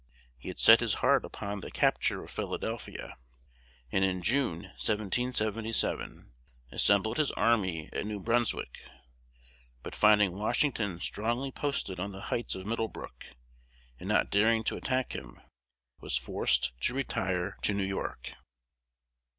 He 0.39 0.47
had 0.47 0.59
set 0.59 0.79
his 0.79 0.95
heart 0.95 1.23
upon 1.23 1.59
the 1.59 1.69
capture 1.69 2.23
of 2.23 2.31
Philadelphia, 2.31 3.17
and 3.91 4.03
in 4.03 4.23
June, 4.23 4.63
1777, 4.83 6.31
assembled 6.71 7.17
his 7.17 7.29
army 7.33 7.87
at 7.93 8.07
New 8.07 8.19
Brunswick, 8.19 8.79
but 9.83 9.93
finding 9.95 10.31
Washington 10.31 10.99
strongly 10.99 11.51
posted 11.51 11.99
on 11.99 12.13
the 12.13 12.21
Heights 12.33 12.55
of 12.55 12.65
Middlebrook 12.65 13.25
and 13.99 14.09
not 14.09 14.31
daring 14.31 14.63
to 14.63 14.75
attack 14.75 15.13
him, 15.13 15.39
was 15.99 16.17
forced 16.17 16.73
to 16.81 16.95
retire 16.95 17.55
to 17.61 17.75
New 17.75 17.85
York. 17.85 18.33